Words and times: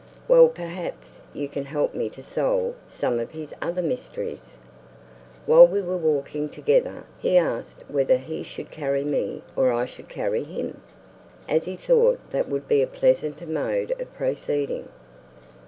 Well 0.27 0.47
perhaps 0.49 1.21
you 1.31 1.47
can 1.47 1.65
help 1.65 1.93
me 1.93 2.09
to 2.09 2.23
solve 2.23 2.73
some 2.89 3.19
of 3.19 3.29
his 3.33 3.53
other 3.61 3.83
mysteries. 3.83 4.57
While 5.45 5.67
we 5.67 5.79
were 5.79 5.95
walking 5.95 6.49
together 6.49 7.03
he 7.19 7.37
asked 7.37 7.83
whether 7.87 8.17
he 8.17 8.41
should 8.41 8.71
carry 8.71 9.03
me 9.03 9.43
or 9.55 9.71
I 9.71 9.85
should 9.85 10.09
carry 10.09 10.41
him, 10.43 10.81
as 11.47 11.65
he 11.65 11.75
thought 11.75 12.19
that 12.31 12.49
would 12.49 12.67
be 12.67 12.81
a 12.81 12.87
pleasanter 12.87 13.45
mode 13.45 13.91
of 14.01 14.11
proceeding." 14.15 14.89